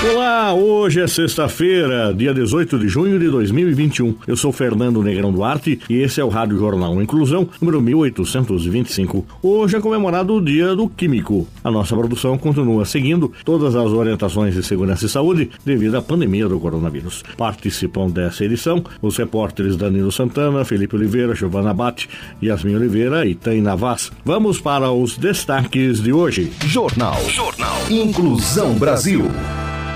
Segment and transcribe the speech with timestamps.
[0.00, 4.14] Olá, hoje é sexta-feira, dia 18 de junho de 2021.
[4.28, 9.26] Eu sou Fernando Negrão Duarte e esse é o Rádio Jornal Inclusão, número 1825.
[9.42, 11.48] Hoje é comemorado o Dia do Químico.
[11.64, 16.48] A nossa produção continua seguindo todas as orientações de segurança e saúde devido à pandemia
[16.48, 17.24] do coronavírus.
[17.36, 22.08] Participam dessa edição os repórteres Danilo Santana, Felipe Oliveira, Giovana Bate,
[22.40, 24.12] Yasmin Oliveira e Taina Vaz.
[24.24, 26.52] Vamos para os destaques de hoje.
[26.64, 27.20] Jornal.
[27.28, 27.78] Jornal.
[27.90, 29.24] Inclusão Brasil.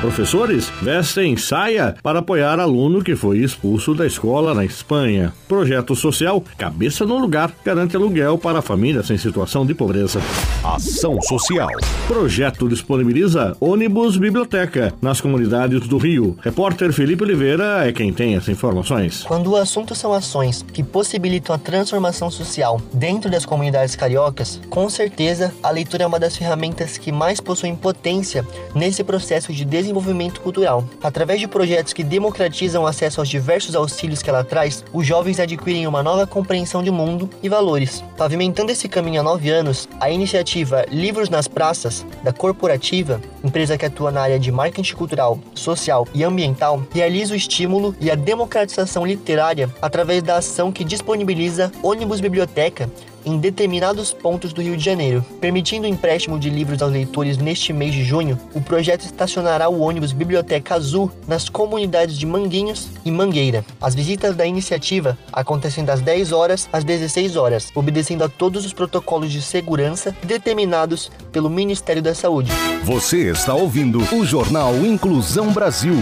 [0.00, 5.32] Professores vestem saia para apoiar aluno que foi expulso da escola na Espanha.
[5.48, 10.20] Projeto social Cabeça no Lugar garante aluguel para famílias em situação de pobreza.
[10.62, 11.70] Ação social.
[12.06, 16.36] Projeto disponibiliza ônibus biblioteca nas comunidades do Rio.
[16.42, 19.24] Repórter Felipe Oliveira é quem tem as informações.
[19.24, 24.90] Quando o assunto são ações que possibilitam a transformação social dentro das comunidades cariocas, com
[24.90, 29.85] certeza a leitura é uma das ferramentas que mais possuem potência nesse processo de desenvolvimento
[29.86, 30.84] desenvolvimento cultural.
[31.02, 35.38] Através de projetos que democratizam o acesso aos diversos auxílios que ela traz, os jovens
[35.38, 38.02] adquirem uma nova compreensão de mundo e valores.
[38.16, 43.86] Pavimentando esse caminho há nove anos, a iniciativa Livros nas Praças, da Corporativa, empresa que
[43.86, 49.06] atua na área de marketing cultural, social e ambiental, realiza o estímulo e a democratização
[49.06, 52.90] literária através da ação que disponibiliza ônibus biblioteca
[53.26, 55.22] em determinados pontos do Rio de Janeiro.
[55.40, 59.80] Permitindo o empréstimo de livros aos leitores neste mês de junho, o projeto estacionará o
[59.80, 63.64] ônibus Biblioteca Azul nas comunidades de Manguinhos e Mangueira.
[63.80, 68.72] As visitas da iniciativa acontecem das 10 horas às 16 horas, obedecendo a todos os
[68.72, 72.52] protocolos de segurança determinados pelo Ministério da Saúde.
[72.84, 75.96] Você está ouvindo o Jornal Inclusão Brasil.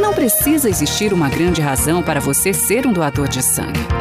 [0.00, 3.95] Não precisa existir uma grande razão para você ser um doador de sangue.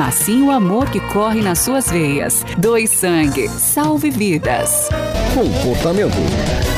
[0.00, 2.42] mas sim o amor que corre nas suas veias.
[2.56, 4.88] Doe sangue, salve vidas.
[5.34, 6.69] Comportamento.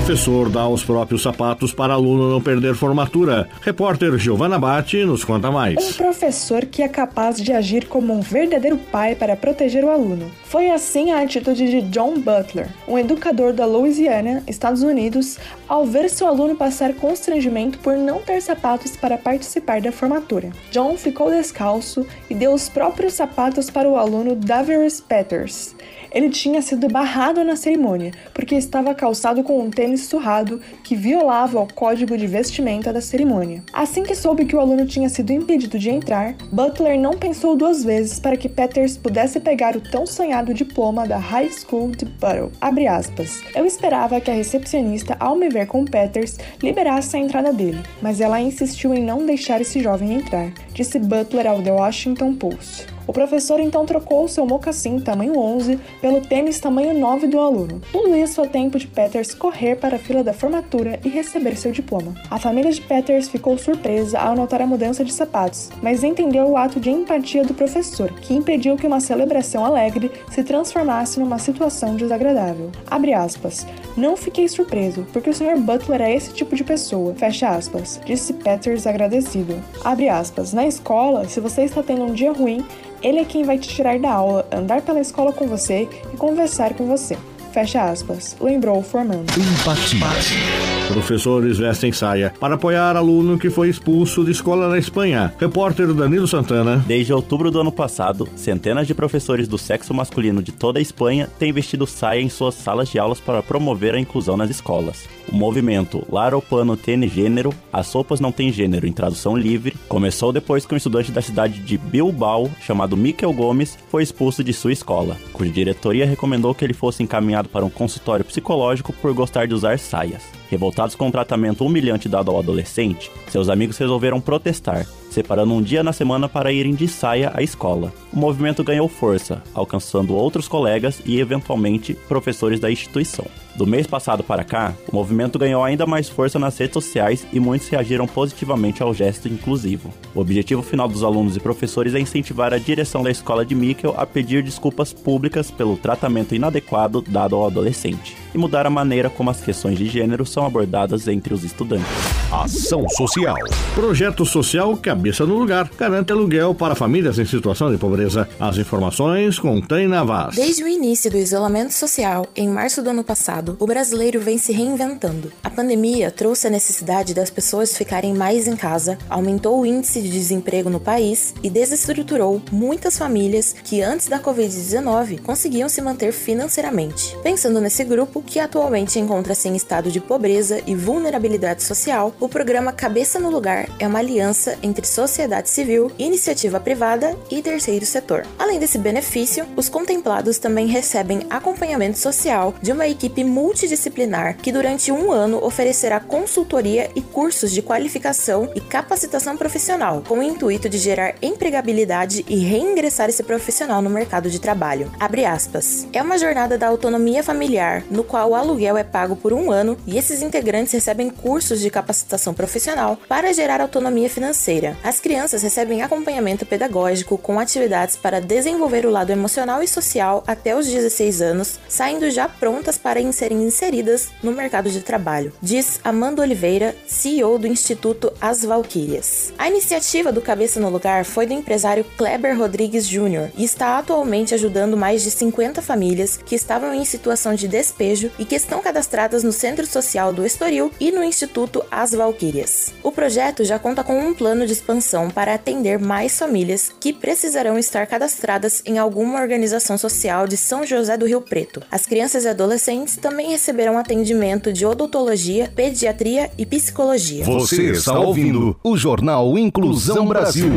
[0.00, 3.46] Professor dá os próprios sapatos para aluno não perder formatura.
[3.60, 5.76] Repórter Giovanna Batti nos conta mais.
[5.76, 10.30] Um professor que é capaz de agir como um verdadeiro pai para proteger o aluno.
[10.44, 15.38] Foi assim a atitude de John Butler, um educador da Louisiana, Estados Unidos,
[15.68, 20.50] ao ver seu aluno passar constrangimento por não ter sapatos para participar da formatura.
[20.72, 25.76] John ficou descalço e deu os próprios sapatos para o aluno Davers Peters.
[26.12, 31.60] Ele tinha sido barrado na cerimônia porque estava calçado com um tênis surrado que violava
[31.60, 33.62] o código de vestimenta da cerimônia.
[33.72, 37.84] Assim que soube que o aluno tinha sido impedido de entrar, Butler não pensou duas
[37.84, 42.52] vezes para que Peters pudesse pegar o tão sonhado diploma da High School de Buttle.
[42.60, 43.40] Abre aspas.
[43.54, 48.20] Eu esperava que a recepcionista, ao me ver com Peters, liberasse a entrada dele, mas
[48.20, 52.86] ela insistiu em não deixar esse jovem entrar, disse Butler ao The Washington Post.
[53.10, 57.82] O professor então trocou seu mocassim tamanho 11 pelo tênis tamanho 9 do aluno.
[57.90, 61.72] Tudo isso a tempo de Peters correr para a fila da formatura e receber seu
[61.72, 62.14] diploma.
[62.30, 66.56] A família de Peters ficou surpresa ao notar a mudança de sapatos, mas entendeu o
[66.56, 71.96] ato de empatia do professor, que impediu que uma celebração alegre se transformasse numa situação
[71.96, 72.70] desagradável.
[72.88, 73.66] Abre aspas.
[73.96, 75.58] Não fiquei surpreso, porque o Sr.
[75.58, 77.12] Butler é esse tipo de pessoa.
[77.14, 78.00] Fecha aspas.
[78.06, 79.60] Disse Peters agradecido.
[79.84, 80.52] Abre aspas.
[80.52, 82.64] Na escola, se você está tendo um dia ruim,
[83.02, 86.74] ele é quem vai te tirar da aula, andar pela escola com você e conversar
[86.74, 87.16] com você.
[87.52, 88.36] Fecha aspas.
[88.40, 89.32] Lembrou o formando.
[89.36, 90.79] Empatia.
[90.90, 95.32] Professores vestem saia para apoiar aluno que foi expulso de escola na Espanha.
[95.38, 96.84] Repórter Danilo Santana.
[96.84, 101.28] Desde outubro do ano passado, centenas de professores do sexo masculino de toda a Espanha
[101.38, 105.08] têm vestido saia em suas salas de aulas para promover a inclusão nas escolas.
[105.28, 110.66] O movimento Laropano Tiene Gênero, As Roupas Não Têm Gênero em tradução livre, começou depois
[110.66, 115.16] que um estudante da cidade de Bilbao, chamado Miquel Gomes, foi expulso de sua escola,
[115.32, 119.78] cuja diretoria recomendou que ele fosse encaminhado para um consultório psicológico por gostar de usar
[119.78, 120.39] saias.
[120.50, 125.82] Revoltados com o tratamento humilhante dado ao adolescente, seus amigos resolveram protestar separando um dia
[125.82, 127.92] na semana para irem de saia à escola.
[128.12, 133.26] O movimento ganhou força, alcançando outros colegas e, eventualmente, professores da instituição.
[133.56, 137.40] Do mês passado para cá, o movimento ganhou ainda mais força nas redes sociais e
[137.40, 139.92] muitos reagiram positivamente ao gesto inclusivo.
[140.14, 143.94] O objetivo final dos alunos e professores é incentivar a direção da escola de Mikkel
[143.96, 149.30] a pedir desculpas públicas pelo tratamento inadequado dado ao adolescente e mudar a maneira como
[149.30, 151.86] as questões de gênero são abordadas entre os estudantes.
[152.32, 153.36] Ação Social.
[153.74, 158.28] Projeto Social Cabeça no Lugar garante aluguel para famílias em situação de pobreza.
[158.38, 160.36] As informações com Taina Vaz.
[160.36, 164.52] Desde o início do isolamento social, em março do ano passado, o brasileiro vem se
[164.52, 165.32] reinventando.
[165.42, 170.10] A pandemia trouxe a necessidade das pessoas ficarem mais em casa, aumentou o índice de
[170.10, 177.16] desemprego no país e desestruturou muitas famílias que antes da Covid-19 conseguiam se manter financeiramente.
[177.22, 182.70] Pensando nesse grupo, que atualmente encontra-se em estado de pobreza e vulnerabilidade social, o programa
[182.70, 188.26] Cabeça no Lugar é uma aliança entre sociedade civil, iniciativa privada e terceiro setor.
[188.38, 194.90] Além desse benefício, os contemplados também recebem acompanhamento social de uma equipe multidisciplinar que durante
[194.90, 200.78] um ano oferecerá consultoria e cursos de qualificação e capacitação profissional, com o intuito de
[200.78, 204.90] gerar empregabilidade e reingressar esse profissional no mercado de trabalho.
[204.98, 205.86] Abre aspas.
[205.92, 209.76] É uma jornada da autonomia familiar, no qual o aluguel é pago por um ano
[209.86, 214.76] e esses integrantes recebem cursos de capacitação profissional para gerar autonomia financeira.
[214.82, 220.56] As crianças recebem acompanhamento pedagógico com atividades para desenvolver o lado emocional e social até
[220.56, 226.22] os 16 anos, saindo já prontas para serem inseridas no mercado de trabalho, diz Amanda
[226.22, 229.32] Oliveira, CEO do Instituto As Valquírias.
[229.38, 233.30] A iniciativa do Cabeça no Lugar foi do empresário Kleber Rodrigues Jr.
[233.36, 238.24] e está atualmente ajudando mais de 50 famílias que estavam em situação de despejo e
[238.24, 242.72] que estão cadastradas no Centro Social do Estoril e no Instituto As Valquírias.
[242.82, 247.58] O projeto já conta com um plano de expansão para atender mais famílias que precisarão
[247.58, 251.62] estar cadastradas em alguma organização social de São José do Rio Preto.
[251.70, 257.24] As crianças e adolescentes também receberão atendimento de odontologia, pediatria e psicologia.
[257.24, 260.50] Você está ouvindo o Jornal Inclusão Brasil.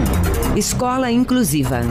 [0.56, 1.82] Escola Inclusiva.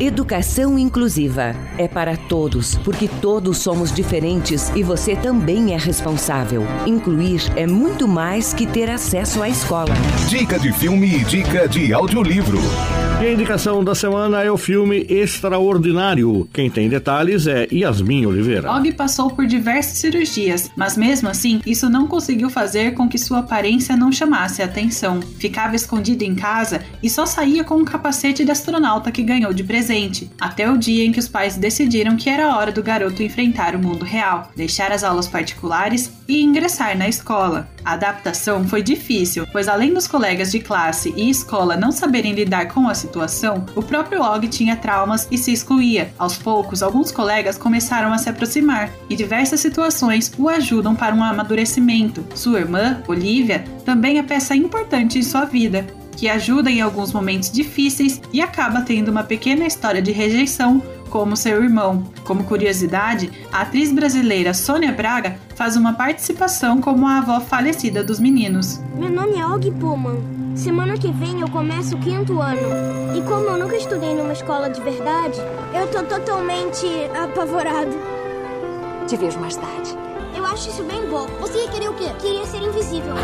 [0.00, 6.64] Educação inclusiva é para todos, porque todos somos diferentes e você também é responsável.
[6.84, 9.94] Incluir é muito mais que ter acesso à escola.
[10.28, 12.58] Dica de filme e dica de audiolivro.
[13.22, 16.48] E a indicação da semana é o filme Extraordinário.
[16.52, 18.72] Quem tem detalhes é Yasmin Oliveira.
[18.72, 23.38] Og passou por diversas cirurgias, mas mesmo assim, isso não conseguiu fazer com que sua
[23.38, 25.20] aparência não chamasse a atenção.
[25.38, 29.62] Ficava escondido em casa e só saía com um capacete de astronauta que ganhou de
[29.62, 33.76] presente, até o dia em que os pais decidiram que era hora do garoto enfrentar
[33.76, 37.68] o mundo real, deixar as aulas particulares e ingressar na escola.
[37.84, 42.68] A adaptação foi difícil, pois além dos colegas de classe e escola não saberem lidar
[42.68, 46.12] com a situação, o próprio Og tinha traumas e se excluía.
[46.18, 51.22] Aos poucos, alguns colegas começaram a se aproximar e diversas situações o ajudam para um
[51.22, 52.24] amadurecimento.
[52.34, 55.86] Sua irmã, Olivia, também é peça importante em sua vida,
[56.16, 60.82] que ajuda em alguns momentos difíceis e acaba tendo uma pequena história de rejeição
[61.14, 62.02] como seu irmão.
[62.24, 68.18] Como curiosidade, a atriz brasileira Sônia Braga faz uma participação como a avó falecida dos
[68.18, 68.80] meninos.
[68.96, 70.56] Meu nome é Og Pullman.
[70.56, 73.16] Semana que vem eu começo o quinto ano.
[73.16, 75.38] E como eu nunca estudei numa escola de verdade,
[75.72, 76.84] eu tô totalmente
[77.16, 77.96] apavorado.
[79.06, 79.96] Te vejo mais tarde.
[80.36, 81.28] Eu acho isso bem bom.
[81.40, 82.10] Você ia querer o quê?
[82.18, 83.14] Queria ser invisível.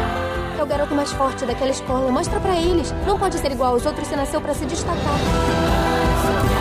[0.57, 2.09] É o garoto mais forte daquela escola.
[2.12, 2.95] Mostra para eles.
[3.05, 4.07] Não pode ser igual aos outros.
[4.07, 6.60] Você nasceu para se destacar.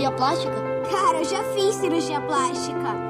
[0.00, 0.54] Cirurgia plástica?
[0.90, 3.09] Cara, eu já fiz cirurgia plástica.